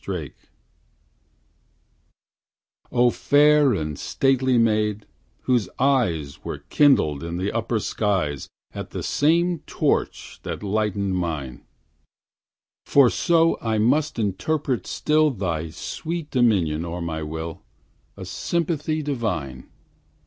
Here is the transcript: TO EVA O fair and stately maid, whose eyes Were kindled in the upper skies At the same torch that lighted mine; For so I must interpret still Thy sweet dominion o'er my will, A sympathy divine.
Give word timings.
TO 0.01 0.15
EVA 0.17 0.33
O 2.91 3.11
fair 3.11 3.71
and 3.75 3.99
stately 3.99 4.57
maid, 4.57 5.05
whose 5.41 5.69
eyes 5.77 6.43
Were 6.43 6.57
kindled 6.71 7.21
in 7.23 7.37
the 7.37 7.51
upper 7.51 7.79
skies 7.79 8.49
At 8.73 8.89
the 8.89 9.03
same 9.03 9.59
torch 9.67 10.39
that 10.41 10.63
lighted 10.63 10.97
mine; 10.97 11.65
For 12.83 13.11
so 13.11 13.59
I 13.61 13.77
must 13.77 14.17
interpret 14.17 14.87
still 14.87 15.29
Thy 15.29 15.69
sweet 15.69 16.31
dominion 16.31 16.83
o'er 16.83 17.01
my 17.01 17.21
will, 17.21 17.61
A 18.17 18.25
sympathy 18.25 19.03
divine. 19.03 19.69